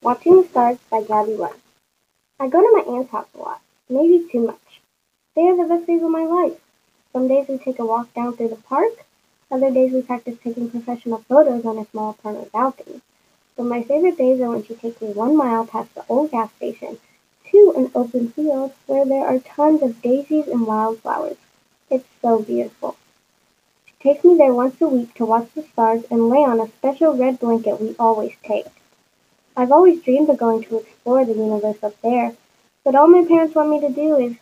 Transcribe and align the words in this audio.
Watching 0.00 0.36
the 0.40 0.48
Stars 0.48 0.78
by 0.88 1.02
Gabby 1.02 1.34
West. 1.34 1.58
I 2.38 2.46
go 2.46 2.60
to 2.60 2.70
my 2.72 2.94
aunt's 2.94 3.10
house 3.10 3.26
a 3.34 3.38
lot, 3.38 3.60
maybe 3.88 4.28
too 4.30 4.46
much. 4.46 4.80
They 5.34 5.48
are 5.48 5.56
the 5.56 5.64
best 5.64 5.88
days 5.88 6.04
of 6.04 6.10
my 6.12 6.22
life. 6.22 6.60
Some 7.12 7.26
days 7.26 7.48
we 7.48 7.58
take 7.58 7.80
a 7.80 7.84
walk 7.84 8.14
down 8.14 8.36
through 8.36 8.50
the 8.50 8.56
park, 8.56 8.92
other 9.50 9.72
days 9.72 9.92
we 9.92 10.02
practice 10.02 10.38
taking 10.38 10.70
professional 10.70 11.18
photos 11.28 11.64
on 11.66 11.78
a 11.78 11.86
small 11.86 12.10
apartment 12.10 12.52
balcony. 12.52 13.00
But 13.56 13.64
my 13.64 13.82
favorite 13.82 14.16
days 14.16 14.40
are 14.40 14.50
when 14.50 14.62
she 14.62 14.76
takes 14.76 15.02
me 15.02 15.08
one 15.08 15.36
mile 15.36 15.66
past 15.66 15.92
the 15.96 16.04
old 16.08 16.30
gas 16.30 16.52
station 16.52 16.98
to 17.50 17.72
an 17.76 17.90
open 17.92 18.30
field 18.30 18.74
where 18.86 19.04
there 19.04 19.26
are 19.26 19.40
tons 19.40 19.82
of 19.82 20.00
daisies 20.00 20.46
and 20.46 20.64
wildflowers. 20.64 21.38
It's 21.90 22.06
so 22.22 22.40
beautiful. 22.40 22.96
She 23.86 23.94
takes 24.00 24.24
me 24.24 24.36
there 24.36 24.54
once 24.54 24.80
a 24.80 24.86
week 24.86 25.12
to 25.14 25.26
watch 25.26 25.48
the 25.56 25.64
stars 25.64 26.04
and 26.08 26.28
lay 26.28 26.44
on 26.44 26.60
a 26.60 26.68
special 26.68 27.16
red 27.16 27.40
blanket 27.40 27.80
we 27.80 27.96
always 27.98 28.34
take. 28.44 28.66
I've 29.58 29.72
always 29.72 30.00
dreamed 30.02 30.30
of 30.30 30.38
going 30.38 30.62
to 30.62 30.78
explore 30.78 31.24
the 31.24 31.32
universe 31.32 31.82
up 31.82 32.00
there, 32.00 32.32
but 32.84 32.94
all 32.94 33.08
my 33.08 33.24
parents 33.26 33.56
want 33.56 33.70
me 33.70 33.80
to 33.80 33.92
do 33.92 34.16
is, 34.16 34.36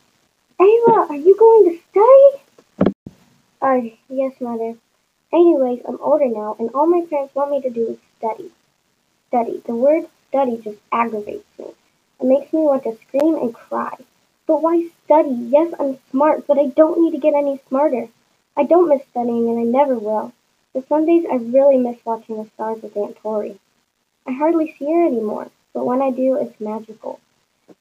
Ava, 0.60 1.06
are 1.08 1.16
you 1.16 1.34
going 1.38 1.70
to 1.70 1.78
study? 1.90 2.92
Uh, 3.62 3.96
yes, 4.10 4.38
mother. 4.42 4.76
Anyways, 5.32 5.80
I'm 5.88 5.98
older 6.02 6.28
now, 6.28 6.54
and 6.58 6.68
all 6.74 6.86
my 6.86 7.06
parents 7.08 7.34
want 7.34 7.50
me 7.50 7.62
to 7.62 7.70
do 7.70 7.92
is 7.92 7.98
study. 8.18 8.50
Study. 9.28 9.62
The 9.64 9.74
word 9.74 10.04
study 10.28 10.60
just 10.62 10.76
aggravates 10.92 11.48
me. 11.58 11.68
It 12.20 12.26
makes 12.26 12.52
me 12.52 12.60
want 12.60 12.82
to 12.82 12.98
scream 13.08 13.36
and 13.36 13.54
cry. 13.54 13.96
But 14.46 14.60
why 14.60 14.90
study? 15.06 15.30
Yes, 15.48 15.72
I'm 15.80 15.96
smart, 16.10 16.46
but 16.46 16.58
I 16.58 16.66
don't 16.66 17.00
need 17.00 17.12
to 17.12 17.18
get 17.18 17.32
any 17.32 17.58
smarter. 17.70 18.08
I 18.54 18.64
don't 18.64 18.90
miss 18.90 19.00
studying, 19.12 19.48
and 19.48 19.60
I 19.60 19.62
never 19.62 19.94
will. 19.94 20.34
But 20.74 20.86
some 20.88 21.06
days 21.06 21.24
I 21.24 21.36
really 21.36 21.78
miss 21.78 22.04
watching 22.04 22.36
the 22.36 22.50
stars 22.50 22.82
with 22.82 22.94
Aunt 22.98 23.16
Tori. 23.16 23.58
I 24.26 24.32
hardly 24.32 24.74
see 24.78 24.86
her 24.92 25.06
anymore, 25.06 25.50
but 25.72 25.86
when 25.86 26.02
I 26.02 26.10
do, 26.10 26.36
it's 26.36 26.60
magical. 26.60 27.20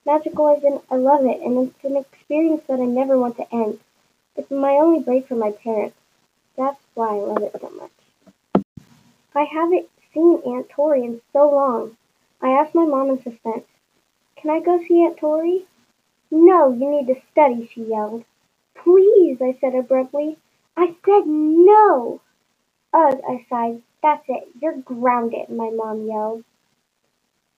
Magical 0.05 0.55
as 0.55 0.63
in 0.63 0.79
I 0.91 0.95
love 0.95 1.25
it, 1.25 1.41
and 1.41 1.67
it's 1.67 1.83
an 1.83 1.97
experience 1.97 2.63
that 2.67 2.79
I 2.79 2.85
never 2.85 3.17
want 3.17 3.37
to 3.37 3.53
end. 3.53 3.79
It's 4.35 4.51
my 4.51 4.73
only 4.73 4.99
break 4.99 5.27
from 5.27 5.39
my 5.39 5.51
parents. 5.51 5.97
That's 6.57 6.79
why 6.93 7.09
I 7.09 7.19
love 7.19 7.43
it 7.43 7.55
so 7.59 7.69
much. 7.71 7.91
I 9.35 9.43
haven't 9.43 9.89
seen 10.13 10.41
Aunt 10.45 10.69
Tori 10.69 11.03
in 11.03 11.21
so 11.33 11.49
long. 11.49 11.97
I 12.41 12.51
asked 12.51 12.75
my 12.75 12.85
mom 12.85 13.09
in 13.09 13.21
suspense, 13.23 13.65
Can 14.37 14.49
I 14.51 14.59
go 14.59 14.79
see 14.85 15.03
Aunt 15.03 15.17
Tori? 15.17 15.65
No, 16.31 16.71
you 16.73 16.89
need 16.89 17.07
to 17.07 17.21
study, 17.31 17.69
she 17.73 17.83
yelled. 17.83 18.25
Please, 18.75 19.41
I 19.41 19.57
said 19.59 19.75
abruptly. 19.75 20.37
I 20.77 20.95
said 21.05 21.25
no. 21.27 22.21
Ugh, 22.93 23.21
I 23.27 23.45
sighed. 23.49 23.81
That's 24.05 24.25
it. 24.29 24.49
You're 24.61 24.77
grounded, 24.77 25.49
my 25.49 25.71
mom 25.71 26.05
yelled. 26.05 26.43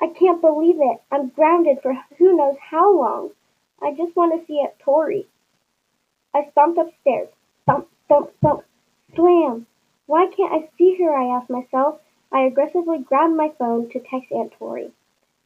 I 0.01 0.07
can't 0.07 0.39
believe 0.39 0.77
it. 0.79 1.01
I'm 1.11 1.27
grounded 1.27 1.79
for 1.81 1.93
who 2.17 2.37
knows 2.37 2.55
how 2.71 2.97
long. 2.97 3.31
I 3.81 3.91
just 3.91 4.15
want 4.15 4.39
to 4.39 4.47
see 4.47 4.61
Aunt 4.61 4.79
Tori. 4.79 5.27
I 6.33 6.47
stomped 6.51 6.79
upstairs. 6.79 7.27
Thump, 7.65 7.89
thump, 8.07 8.31
thump. 8.41 8.63
Slam! 9.13 9.67
Why 10.05 10.27
can't 10.27 10.53
I 10.53 10.69
see 10.77 10.95
her? 11.03 11.13
I 11.13 11.35
asked 11.35 11.49
myself. 11.49 11.99
I 12.31 12.43
aggressively 12.43 12.99
grabbed 12.99 13.35
my 13.35 13.51
phone 13.59 13.89
to 13.89 13.99
text 13.99 14.31
Aunt 14.31 14.53
Tori. 14.53 14.93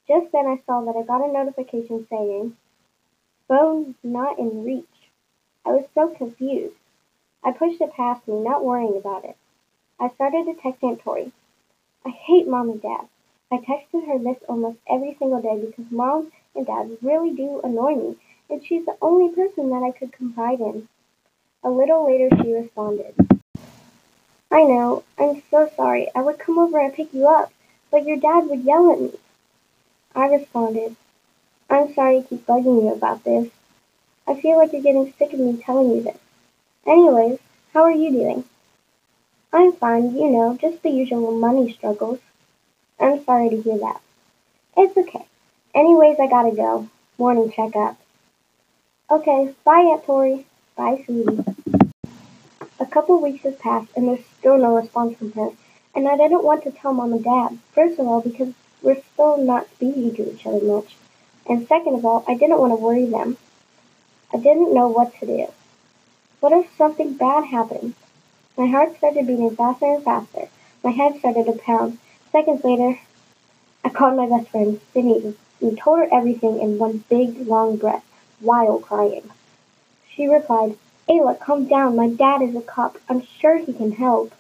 Just 0.08 0.32
then 0.32 0.46
I 0.46 0.62
saw 0.68 0.82
that 0.82 0.96
I 0.96 1.02
got 1.02 1.28
a 1.28 1.34
notification 1.34 2.06
saying, 2.12 2.56
Phone 3.48 3.96
not 4.04 4.38
in 4.38 4.64
reach. 4.64 5.10
I 5.66 5.70
was 5.70 5.86
so 5.96 6.10
confused. 6.10 6.78
I 7.44 7.54
pushed 7.54 7.82
it 7.82 7.92
past 7.94 8.28
me, 8.28 8.36
not 8.36 8.64
worrying 8.64 8.98
about 8.98 9.26
it. 9.26 9.36
I 10.02 10.10
started 10.10 10.48
to 10.48 10.56
text 10.56 10.84
Aunt 10.84 11.00
Tori. 11.02 11.32
I 12.04 12.10
hate 12.10 12.48
mom 12.48 12.72
and 12.72 12.82
dad. 12.82 13.08
I 13.52 13.58
texted 13.58 14.08
her 14.08 14.18
this 14.18 14.42
almost 14.50 14.80
every 14.90 15.16
single 15.20 15.44
day 15.44 15.64
because 15.64 15.92
mom 15.92 16.32
and 16.56 16.66
dad 16.66 16.98
really 17.04 17.36
do 17.36 17.62
annoy 17.64 17.94
me, 17.94 18.16
and 18.50 18.66
she's 18.66 18.84
the 18.84 18.98
only 19.00 19.32
person 19.36 19.70
that 19.70 19.84
I 19.84 19.92
could 19.92 20.12
confide 20.12 20.60
in. 20.60 20.88
A 21.64 21.70
little 21.70 22.08
later 22.08 22.36
she 22.36 22.52
responded. 22.52 23.14
I 24.50 24.64
know, 24.64 25.04
I'm 25.20 25.44
so 25.52 25.70
sorry. 25.76 26.10
I 26.16 26.24
would 26.24 26.40
come 26.40 26.58
over 26.58 26.80
and 26.80 26.92
pick 26.92 27.14
you 27.14 27.28
up, 27.28 27.54
but 27.92 28.08
your 28.08 28.18
dad 28.18 28.50
would 28.50 28.64
yell 28.64 28.92
at 28.92 29.00
me. 29.00 29.12
I 30.16 30.30
responded, 30.30 30.96
I'm 31.70 31.94
sorry 31.94 32.24
to 32.24 32.28
keep 32.28 32.48
bugging 32.48 32.82
you 32.82 32.92
about 32.92 33.24
this. 33.24 33.52
I 34.28 34.42
feel 34.42 34.58
like 34.58 34.74
you're 34.74 34.82
getting 34.82 35.14
sick 35.20 35.32
of 35.32 35.40
me 35.40 35.62
telling 35.62 35.92
you 35.92 36.02
this. 36.02 36.18
Anyways, 36.88 37.38
how 37.72 37.84
are 37.84 37.92
you 37.92 38.10
doing? 38.10 38.46
I'm 39.54 39.74
fine, 39.74 40.16
you 40.16 40.30
know, 40.30 40.58
just 40.62 40.82
the 40.82 40.90
usual 40.90 41.32
money 41.32 41.74
struggles. 41.74 42.20
I'm 42.98 43.22
sorry 43.26 43.50
to 43.50 43.62
hear 43.62 43.78
that. 43.80 44.00
It's 44.78 44.96
okay. 44.96 45.26
Anyways, 45.76 46.18
I 46.22 46.28
gotta 46.28 46.56
go. 46.56 46.88
Morning 47.18 47.52
checkup. 47.52 47.98
Okay, 49.10 49.54
bye, 49.66 49.90
Aunt 49.92 50.06
Tori. 50.06 50.46
Bye, 50.78 51.04
sweetie. 51.06 51.44
A 52.80 52.86
couple 52.86 53.22
weeks 53.22 53.44
have 53.44 53.60
passed 53.60 53.92
and 53.94 54.08
there's 54.08 54.26
still 54.40 54.58
no 54.58 54.78
response 54.78 55.18
from 55.18 55.34
her, 55.34 55.50
and 55.94 56.08
I 56.08 56.16
didn't 56.16 56.46
want 56.46 56.64
to 56.64 56.72
tell 56.72 56.94
mom 56.94 57.12
and 57.12 57.24
dad. 57.24 57.60
First 57.76 58.00
of 58.00 58.08
all, 58.08 58.22
because 58.22 58.54
we're 58.82 59.02
still 59.14 59.36
not 59.36 59.70
speaking 59.74 60.16
to 60.16 60.34
each 60.34 60.46
other 60.46 60.64
much, 60.64 60.96
and 61.46 61.68
second 61.68 61.96
of 61.96 62.06
all, 62.06 62.24
I 62.26 62.36
didn't 62.36 62.60
want 62.60 62.72
to 62.72 62.78
worry 62.78 63.06
them. 63.06 63.36
I 64.34 64.38
didn't 64.38 64.74
know 64.74 64.88
what 64.88 65.14
to 65.20 65.26
do. 65.26 65.48
What 66.40 66.54
if 66.54 66.74
something 66.78 67.16
bad 67.16 67.48
happened? 67.48 67.96
My 68.62 68.68
heart 68.68 68.96
started 68.96 69.26
beating 69.26 69.56
faster 69.56 69.88
and 69.88 70.04
faster. 70.04 70.48
My 70.84 70.92
head 70.92 71.18
started 71.18 71.48
to 71.48 71.54
pound. 71.54 71.98
Seconds 72.32 72.64
later, 72.64 73.00
I 73.84 73.90
called 73.90 74.18
my 74.18 74.30
best 74.30 74.52
friend, 74.52 74.80
Sydney, 74.94 75.36
and 75.60 75.76
told 75.76 75.98
her 75.98 76.08
everything 76.14 76.60
in 76.60 76.78
one 76.78 77.04
big, 77.10 77.48
long 77.48 77.78
breath, 77.78 78.06
while 78.40 78.78
crying. 78.78 79.32
She 80.14 80.28
replied, 80.28 80.78
Ayla, 81.10 81.40
calm 81.40 81.66
down. 81.66 81.96
My 81.96 82.08
dad 82.08 82.44
is 82.44 82.56
a 82.56 82.62
cop. 82.62 83.00
I'm 83.10 83.24
sure 83.26 83.58
he 83.58 83.74
can 83.74 83.94
help. 83.94 84.32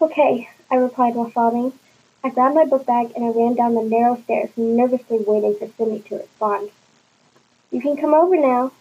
Okay, 0.00 0.48
I 0.70 0.76
replied 0.76 1.14
while 1.14 1.30
sobbing. 1.30 1.74
I 2.24 2.30
grabbed 2.30 2.54
my 2.54 2.64
book 2.64 2.86
bag 2.86 3.12
and 3.14 3.22
I 3.22 3.38
ran 3.38 3.54
down 3.54 3.74
the 3.74 3.82
narrow 3.82 4.16
stairs, 4.24 4.48
nervously 4.56 5.18
waiting 5.18 5.56
for 5.58 5.68
Sydney 5.76 6.00
to 6.08 6.20
respond. 6.20 6.70
You 7.70 7.82
can 7.82 7.98
come 7.98 8.14
over 8.14 8.36
now. 8.36 8.72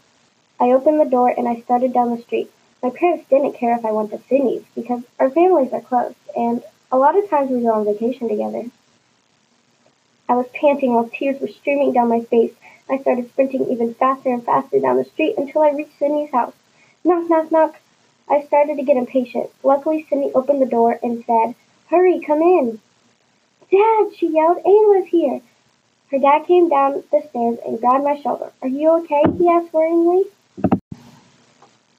I 0.61 0.71
opened 0.71 1.01
the 1.01 1.11
door 1.11 1.27
and 1.27 1.45
I 1.45 1.59
started 1.59 1.91
down 1.91 2.15
the 2.15 2.21
street. 2.21 2.49
My 2.83 2.89
parents 2.89 3.29
didn't 3.29 3.53
care 3.53 3.77
if 3.77 3.85
I 3.85 3.93
went 3.93 4.11
to 4.11 4.19
Sydney's 4.27 4.65
because 4.75 5.03
our 5.17 5.29
families 5.29 5.71
are 5.71 5.79
close, 5.79 6.15
and 6.35 6.61
a 6.91 6.97
lot 6.97 7.17
of 7.17 7.29
times 7.29 7.49
we 7.49 7.61
go 7.61 7.71
on 7.71 7.85
vacation 7.85 8.27
together. 8.27 8.65
I 10.27 10.35
was 10.35 10.47
panting 10.53 10.93
while 10.93 11.07
tears 11.07 11.39
were 11.39 11.47
streaming 11.47 11.93
down 11.93 12.09
my 12.09 12.19
face. 12.19 12.51
I 12.89 12.97
started 12.97 13.29
sprinting 13.29 13.69
even 13.69 13.93
faster 13.93 14.33
and 14.33 14.43
faster 14.43 14.81
down 14.81 14.97
the 14.97 15.05
street 15.05 15.37
until 15.37 15.61
I 15.61 15.69
reached 15.71 15.97
Sydney's 15.97 16.31
house. 16.31 16.53
Knock, 17.05 17.29
knock, 17.29 17.53
knock. 17.53 17.79
I 18.29 18.43
started 18.43 18.75
to 18.75 18.83
get 18.83 18.97
impatient. 18.97 19.49
Luckily, 19.63 20.05
Sydney 20.09 20.33
opened 20.33 20.61
the 20.61 20.65
door 20.65 20.99
and 21.01 21.23
said, 21.25 21.55
Hurry, 21.89 22.19
come 22.19 22.41
in. 22.41 22.81
Dad, 23.71 24.13
she 24.17 24.27
yelled, 24.27 24.57
Ayla's 24.65 25.07
here. 25.07 25.39
Her 26.11 26.19
dad 26.19 26.45
came 26.47 26.67
down 26.67 27.01
the 27.11 27.21
stairs 27.29 27.59
and 27.65 27.79
grabbed 27.79 28.03
my 28.03 28.19
shoulder. 28.19 28.51
Are 28.61 28.67
you 28.67 28.89
okay? 28.99 29.23
he 29.37 29.47
asked 29.47 29.71
worryingly. 29.71 30.25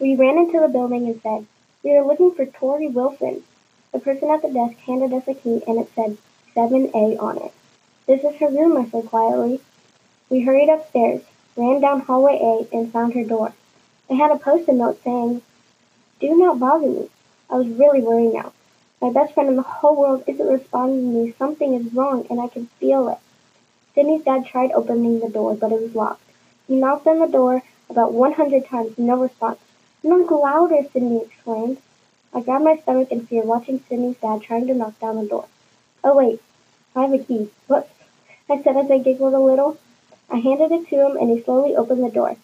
We 0.00 0.16
ran 0.16 0.38
into 0.38 0.58
the 0.58 0.68
building 0.68 1.06
and 1.06 1.20
said, 1.22 1.46
We 1.82 1.96
are 1.96 2.04
looking 2.04 2.32
for 2.32 2.46
Tori 2.46 2.88
Wilson. 2.88 3.44
The 3.92 4.00
person 4.00 4.28
at 4.30 4.42
the 4.42 4.52
desk 4.52 4.76
handed 4.78 5.12
us 5.12 5.28
a 5.28 5.34
key 5.34 5.62
and 5.68 5.78
it 5.78 5.88
said 5.94 6.18
7A 6.56 7.20
on 7.20 7.38
it. 7.38 7.52
This 8.06 8.24
is 8.24 8.34
her 8.40 8.48
room, 8.48 8.76
I 8.76 8.86
said 8.86 9.06
quietly. 9.06 9.60
We 10.28 10.40
hurried 10.40 10.68
upstairs, 10.68 11.22
ran 11.56 11.80
down 11.80 12.00
hallway 12.00 12.38
A, 12.42 12.76
and 12.76 12.92
found 12.92 13.14
her 13.14 13.24
door. 13.24 13.54
It 14.08 14.16
had 14.16 14.32
a 14.32 14.38
post-it 14.38 14.74
note 14.74 15.00
saying, 15.04 15.42
Do 16.20 16.36
not 16.36 16.58
bother 16.58 16.88
me. 16.88 17.08
I 17.48 17.54
was 17.54 17.68
really 17.68 18.00
worried 18.00 18.34
now. 18.34 18.52
My 19.00 19.10
best 19.10 19.34
friend 19.34 19.48
in 19.48 19.56
the 19.56 19.62
whole 19.62 19.94
world 19.94 20.24
isn't 20.26 20.46
responding 20.46 21.12
to 21.12 21.18
me. 21.18 21.34
Something 21.38 21.74
is 21.74 21.94
wrong, 21.94 22.26
and 22.30 22.40
I 22.40 22.48
can 22.48 22.66
feel 22.80 23.08
it. 23.08 23.18
Sydney's 23.94 24.24
dad 24.24 24.44
tried 24.44 24.72
opening 24.72 25.20
the 25.20 25.28
door, 25.28 25.54
but 25.54 25.70
it 25.70 25.80
was 25.80 25.94
locked. 25.94 26.22
He 26.66 26.74
knocked 26.74 27.06
on 27.06 27.20
the 27.20 27.26
door 27.26 27.62
about 27.88 28.12
100 28.12 28.66
times, 28.66 28.98
no 28.98 29.18
response. 29.18 29.58
Knock 30.06 30.30
louder, 30.30 30.82
Sydney 30.92 31.22
exclaimed. 31.22 31.78
I 32.34 32.42
grabbed 32.42 32.64
my 32.64 32.76
stomach 32.76 33.10
in 33.10 33.24
fear, 33.26 33.42
watching 33.42 33.82
Sydney's 33.88 34.18
dad 34.18 34.42
trying 34.42 34.66
to 34.66 34.74
knock 34.74 35.00
down 35.00 35.16
the 35.16 35.26
door. 35.26 35.46
Oh, 36.04 36.14
wait, 36.14 36.42
I 36.94 37.06
have 37.06 37.14
a 37.14 37.18
key. 37.18 37.48
Whoops, 37.68 37.88
I 38.50 38.62
said 38.62 38.76
as 38.76 38.90
I 38.90 38.98
giggled 38.98 39.32
a 39.32 39.38
little. 39.38 39.78
I 40.28 40.40
handed 40.40 40.72
it 40.72 40.88
to 40.90 41.06
him, 41.06 41.16
and 41.16 41.30
he 41.30 41.42
slowly 41.42 41.74
opened 41.74 42.04
the 42.04 42.10
door. 42.10 42.36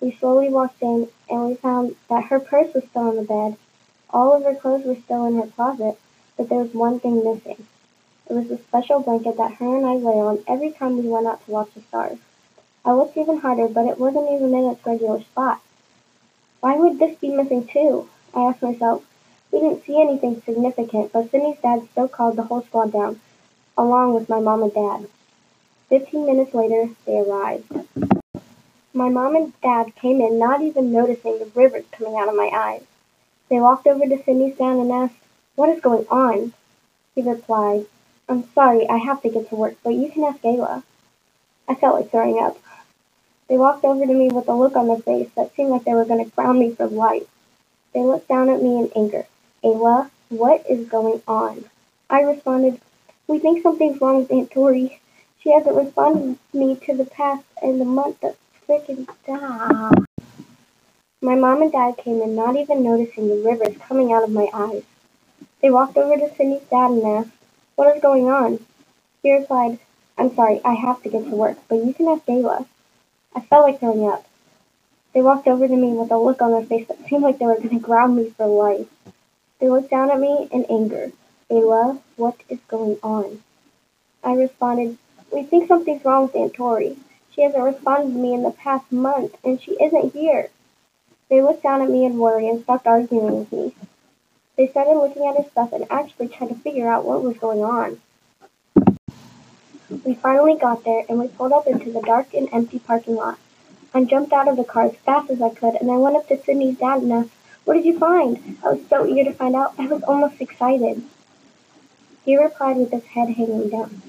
We 0.00 0.12
slowly 0.12 0.48
walked 0.48 0.80
in, 0.80 1.08
and 1.28 1.48
we 1.48 1.54
found 1.56 1.96
that 2.08 2.26
her 2.26 2.38
purse 2.38 2.72
was 2.72 2.84
still 2.84 3.08
on 3.08 3.16
the 3.16 3.22
bed. 3.22 3.56
All 4.10 4.32
of 4.32 4.44
her 4.44 4.54
clothes 4.54 4.86
were 4.86 4.94
still 4.94 5.26
in 5.26 5.40
her 5.40 5.48
closet, 5.48 5.98
but 6.36 6.48
there 6.48 6.62
was 6.62 6.72
one 6.72 7.00
thing 7.00 7.24
missing. 7.24 7.66
It 8.30 8.32
was 8.34 8.46
the 8.46 8.58
special 8.58 9.00
blanket 9.00 9.38
that 9.38 9.54
her 9.54 9.76
and 9.76 9.84
I 9.84 9.94
lay 9.94 10.20
on 10.20 10.44
every 10.46 10.70
time 10.70 10.98
we 10.98 11.08
went 11.08 11.26
out 11.26 11.44
to 11.46 11.50
watch 11.50 11.74
the 11.74 11.80
stars. 11.80 12.18
I 12.84 12.92
looked 12.92 13.16
even 13.16 13.38
harder, 13.38 13.66
but 13.66 13.86
it 13.86 13.98
wasn't 13.98 14.30
even 14.30 14.54
in 14.54 14.70
its 14.70 14.86
regular 14.86 15.20
spot. 15.20 15.60
Why 16.62 16.76
would 16.76 17.00
this 17.00 17.18
be 17.18 17.28
missing 17.28 17.66
too? 17.66 18.08
I 18.32 18.42
asked 18.42 18.62
myself. 18.62 19.02
We 19.50 19.58
didn't 19.58 19.84
see 19.84 20.00
anything 20.00 20.40
significant, 20.42 21.12
but 21.12 21.28
Sydney's 21.28 21.58
dad 21.60 21.88
still 21.90 22.06
called 22.06 22.36
the 22.36 22.44
whole 22.44 22.62
squad 22.62 22.92
down, 22.92 23.18
along 23.76 24.14
with 24.14 24.28
my 24.28 24.38
mom 24.38 24.62
and 24.62 24.72
dad. 24.72 25.08
Fifteen 25.88 26.24
minutes 26.24 26.54
later, 26.54 26.90
they 27.04 27.18
arrived. 27.18 27.64
My 28.94 29.08
mom 29.08 29.34
and 29.34 29.60
dad 29.60 29.96
came 29.96 30.20
in, 30.20 30.38
not 30.38 30.62
even 30.62 30.92
noticing 30.92 31.40
the 31.40 31.50
rivers 31.52 31.84
coming 31.90 32.14
out 32.16 32.28
of 32.28 32.36
my 32.36 32.50
eyes. 32.54 32.84
They 33.48 33.58
walked 33.58 33.88
over 33.88 34.06
to 34.06 34.22
Sydney's 34.22 34.56
dad 34.56 34.76
and 34.76 34.92
asked, 34.92 35.16
What 35.56 35.70
is 35.70 35.82
going 35.82 36.06
on? 36.10 36.52
He 37.16 37.22
replied, 37.22 37.86
I'm 38.28 38.44
sorry, 38.54 38.88
I 38.88 38.98
have 38.98 39.20
to 39.22 39.30
get 39.30 39.48
to 39.48 39.56
work, 39.56 39.74
but 39.82 39.94
you 39.94 40.08
can 40.12 40.22
ask 40.22 40.40
Ayla. 40.42 40.84
I 41.68 41.74
felt 41.74 41.96
like 41.96 42.12
throwing 42.12 42.38
up. 42.38 42.56
They 43.48 43.58
walked 43.58 43.84
over 43.84 44.06
to 44.06 44.12
me 44.12 44.28
with 44.28 44.48
a 44.48 44.54
look 44.54 44.76
on 44.76 44.88
their 44.88 44.98
face 44.98 45.30
that 45.36 45.54
seemed 45.54 45.70
like 45.70 45.84
they 45.84 45.94
were 45.94 46.04
going 46.04 46.24
to 46.24 46.30
ground 46.30 46.58
me 46.58 46.74
for 46.74 46.86
life. 46.86 47.26
They 47.92 48.00
looked 48.00 48.28
down 48.28 48.48
at 48.48 48.62
me 48.62 48.78
in 48.78 48.90
anger. 48.96 49.26
Ayla, 49.62 50.10
what 50.28 50.64
is 50.68 50.88
going 50.88 51.22
on? 51.28 51.64
I 52.08 52.22
responded, 52.22 52.80
We 53.26 53.38
think 53.38 53.62
something's 53.62 54.00
wrong 54.00 54.18
with 54.18 54.32
Aunt 54.32 54.50
Tori. 54.50 55.00
She 55.40 55.52
hasn't 55.52 55.76
responded 55.76 56.38
to 56.52 56.58
me 56.58 56.76
to 56.86 56.94
the 56.96 57.04
past 57.04 57.44
and 57.62 57.80
the 57.80 57.84
month 57.84 58.20
that 58.20 58.36
freaking 58.66 59.06
died. 59.26 60.04
My 61.20 61.34
mom 61.34 61.62
and 61.62 61.70
dad 61.70 61.98
came 61.98 62.22
in, 62.22 62.34
not 62.34 62.56
even 62.56 62.82
noticing 62.82 63.28
the 63.28 63.48
rivers 63.48 63.76
coming 63.78 64.12
out 64.12 64.24
of 64.24 64.30
my 64.30 64.48
eyes. 64.52 64.84
They 65.60 65.70
walked 65.70 65.96
over 65.96 66.16
to 66.16 66.34
Sydney's 66.34 66.62
dad 66.62 66.90
and 66.90 67.04
asked, 67.04 67.30
What 67.76 67.94
is 67.94 68.02
going 68.02 68.28
on? 68.28 68.64
He 69.22 69.32
replied, 69.32 69.78
I'm 70.18 70.34
sorry, 70.34 70.60
I 70.64 70.74
have 70.74 71.02
to 71.02 71.08
get 71.08 71.24
to 71.24 71.36
work, 71.36 71.58
but 71.68 71.84
you 71.84 71.94
can 71.94 72.08
ask 72.08 72.24
Ayla. 72.26 72.66
I 73.34 73.40
felt 73.40 73.64
like 73.64 73.80
throwing 73.80 74.08
up. 74.08 74.26
They 75.14 75.22
walked 75.22 75.48
over 75.48 75.66
to 75.66 75.76
me 75.76 75.92
with 75.92 76.10
a 76.10 76.18
look 76.18 76.40
on 76.40 76.52
their 76.52 76.64
face 76.64 76.88
that 76.88 77.06
seemed 77.06 77.22
like 77.22 77.38
they 77.38 77.46
were 77.46 77.56
going 77.56 77.70
to 77.70 77.78
ground 77.78 78.16
me 78.16 78.30
for 78.30 78.46
life. 78.46 78.88
They 79.58 79.68
looked 79.68 79.90
down 79.90 80.10
at 80.10 80.20
me 80.20 80.48
in 80.50 80.64
anger. 80.66 81.12
Ayla, 81.50 82.00
what 82.16 82.36
is 82.48 82.60
going 82.68 82.98
on? 83.02 83.42
I 84.24 84.34
responded, 84.34 84.98
We 85.30 85.42
think 85.42 85.68
something's 85.68 86.04
wrong 86.04 86.24
with 86.24 86.36
Aunt 86.36 86.54
Tori. 86.54 86.96
She 87.30 87.42
hasn't 87.42 87.62
responded 87.62 88.12
to 88.12 88.18
me 88.18 88.34
in 88.34 88.42
the 88.42 88.50
past 88.50 88.90
month, 88.90 89.36
and 89.44 89.60
she 89.60 89.72
isn't 89.72 90.12
here. 90.12 90.50
They 91.28 91.42
looked 91.42 91.62
down 91.62 91.82
at 91.82 91.90
me 91.90 92.04
in 92.04 92.18
worry 92.18 92.48
and 92.48 92.62
stopped 92.62 92.86
arguing 92.86 93.38
with 93.38 93.52
me. 93.52 93.74
They 94.56 94.68
started 94.68 94.98
looking 94.98 95.26
at 95.26 95.36
his 95.36 95.50
stuff 95.50 95.72
and 95.72 95.90
actually 95.90 96.28
tried 96.28 96.48
to 96.48 96.54
figure 96.54 96.88
out 96.88 97.04
what 97.04 97.22
was 97.22 97.38
going 97.38 97.62
on. 97.62 98.00
We 100.04 100.14
finally 100.14 100.56
got 100.56 100.84
there, 100.84 101.04
and 101.06 101.18
we 101.18 101.28
pulled 101.28 101.52
up 101.52 101.66
into 101.66 101.92
the 101.92 102.00
dark 102.00 102.32
and 102.32 102.48
empty 102.50 102.78
parking 102.78 103.14
lot. 103.14 103.38
I 103.92 104.04
jumped 104.04 104.32
out 104.32 104.48
of 104.48 104.56
the 104.56 104.64
car 104.64 104.86
as 104.86 104.96
fast 104.96 105.28
as 105.28 105.42
I 105.42 105.50
could, 105.50 105.74
and 105.74 105.90
I 105.90 105.98
went 105.98 106.16
up 106.16 106.26
to 106.28 106.42
Sydney's 106.42 106.78
dad 106.78 107.02
and 107.02 107.12
asked, 107.12 107.30
What 107.64 107.74
did 107.74 107.84
you 107.84 107.98
find? 107.98 108.58
I 108.64 108.70
was 108.70 108.88
so 108.88 109.06
eager 109.06 109.24
to 109.24 109.36
find 109.36 109.54
out, 109.54 109.74
I 109.78 109.86
was 109.86 110.02
almost 110.04 110.40
excited. 110.40 111.02
He 112.24 112.38
replied 112.38 112.78
with 112.78 112.90
his 112.90 113.04
head 113.04 113.30
hanging 113.30 113.68
down. 113.68 114.00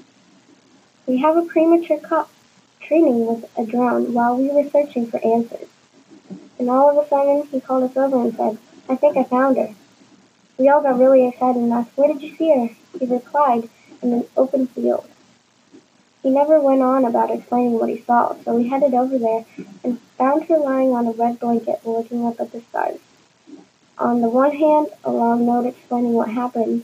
We 1.06 1.18
have 1.18 1.36
a 1.36 1.42
premature 1.42 1.98
cop 1.98 2.30
training 2.80 3.26
with 3.26 3.50
a 3.58 3.66
drone 3.66 4.14
while 4.14 4.38
we 4.38 4.48
were 4.48 4.70
searching 4.70 5.06
for 5.06 5.22
answers. 5.22 5.68
And 6.58 6.70
all 6.70 6.88
of 6.88 7.04
a 7.04 7.06
sudden, 7.06 7.46
he 7.48 7.60
called 7.60 7.90
us 7.90 7.96
over 7.96 8.22
and 8.22 8.34
said, 8.34 8.56
I 8.88 8.96
think 8.96 9.18
I 9.18 9.24
found 9.24 9.58
her. 9.58 9.74
We 10.56 10.70
all 10.70 10.82
got 10.82 10.98
really 10.98 11.28
excited 11.28 11.60
and 11.60 11.72
asked, 11.74 11.94
Where 11.94 12.08
did 12.08 12.22
you 12.22 12.34
see 12.36 12.54
her? 12.54 12.70
He 12.98 13.04
replied, 13.04 13.68
In 14.00 14.14
an 14.14 14.24
open 14.34 14.66
field. 14.68 15.06
He 16.24 16.30
never 16.30 16.58
went 16.58 16.80
on 16.80 17.04
about 17.04 17.30
explaining 17.30 17.78
what 17.78 17.90
he 17.90 18.00
saw, 18.00 18.34
so 18.42 18.54
we 18.56 18.66
headed 18.66 18.94
over 18.94 19.18
there 19.18 19.44
and 19.84 20.00
found 20.16 20.44
her 20.44 20.56
lying 20.56 20.92
on 20.92 21.06
a 21.06 21.10
red 21.10 21.38
blanket 21.38 21.80
looking 21.84 22.24
up 22.24 22.40
at 22.40 22.50
the 22.50 22.62
stars. 22.62 22.98
On 23.98 24.22
the 24.22 24.30
one 24.30 24.56
hand, 24.56 24.86
a 25.04 25.10
long 25.10 25.44
note 25.44 25.66
explaining 25.66 26.14
what 26.14 26.30
happened, 26.30 26.82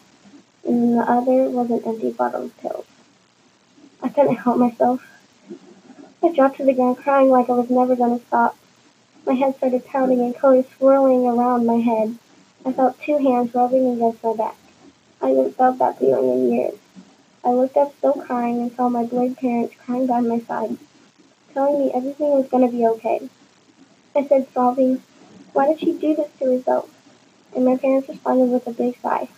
and 0.62 0.76
in 0.84 0.96
the 0.96 1.10
other 1.10 1.48
was 1.48 1.70
an 1.70 1.80
empty 1.86 2.12
bottle 2.12 2.44
of 2.44 2.58
pills. 2.58 2.84
I 4.02 4.10
couldn't 4.10 4.36
help 4.36 4.58
myself. 4.58 5.02
I 6.22 6.32
dropped 6.34 6.58
to 6.58 6.66
the 6.66 6.74
ground 6.74 6.98
crying 6.98 7.30
like 7.30 7.48
I 7.48 7.54
was 7.54 7.70
never 7.70 7.96
going 7.96 8.20
to 8.20 8.26
stop. 8.26 8.58
My 9.24 9.32
head 9.32 9.56
started 9.56 9.86
pounding 9.86 10.20
and 10.20 10.36
colors 10.36 10.66
swirling 10.76 11.24
around 11.24 11.64
my 11.64 11.80
head. 11.80 12.18
I 12.66 12.72
felt 12.74 13.00
two 13.00 13.16
hands 13.16 13.54
rubbing 13.54 13.88
against 13.88 14.22
my 14.22 14.34
back. 14.34 14.56
I 15.22 15.28
hadn't 15.28 15.56
felt 15.56 15.78
that 15.78 15.98
feeling 15.98 16.28
in 16.28 16.52
years. 16.52 16.79
I 17.42 17.52
looked 17.52 17.76
up 17.76 17.96
still 17.96 18.12
crying 18.12 18.60
and 18.60 18.72
saw 18.76 18.88
my 18.88 19.04
blurred 19.04 19.38
parents 19.38 19.74
crying 19.84 20.06
by 20.06 20.20
my 20.20 20.40
side, 20.40 20.76
telling 21.54 21.80
me 21.80 21.92
everything 21.92 22.30
was 22.30 22.48
going 22.48 22.70
to 22.70 22.76
be 22.76 22.86
okay. 22.86 23.28
I 24.14 24.26
said, 24.26 24.46
sobbing, 24.52 25.02
why 25.52 25.68
did 25.68 25.80
she 25.80 25.92
do 25.92 26.14
this 26.14 26.30
to 26.38 26.44
herself? 26.44 26.90
And 27.56 27.64
my 27.64 27.76
parents 27.76 28.08
responded 28.08 28.50
with 28.50 28.66
a 28.66 28.72
big 28.72 29.00
sigh. 29.00 29.28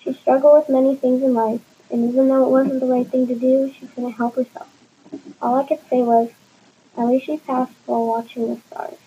She 0.00 0.12
struggled 0.12 0.58
with 0.58 0.68
many 0.68 0.94
things 0.94 1.22
in 1.22 1.34
life, 1.34 1.60
and 1.90 2.08
even 2.08 2.28
though 2.28 2.44
it 2.44 2.50
wasn't 2.50 2.80
the 2.80 2.86
right 2.86 3.06
thing 3.06 3.26
to 3.26 3.34
do, 3.34 3.72
she 3.72 3.86
couldn't 3.88 4.12
help 4.12 4.36
herself. 4.36 4.68
All 5.40 5.56
I 5.56 5.64
could 5.66 5.80
say 5.90 6.02
was, 6.02 6.30
at 6.96 7.06
least 7.06 7.26
she 7.26 7.36
passed 7.36 7.72
while 7.86 8.06
watching 8.06 8.48
the 8.48 8.60
stars. 8.68 9.01